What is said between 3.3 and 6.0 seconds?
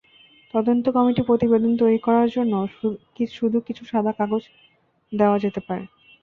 শুধু কিছু সাদা কাগজই দেওয়া যেতে পারে।